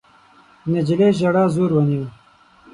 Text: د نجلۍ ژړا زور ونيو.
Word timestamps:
د 0.63 0.63
نجلۍ 0.73 1.09
ژړا 1.19 1.43
زور 1.55 1.71
ونيو. 1.75 2.05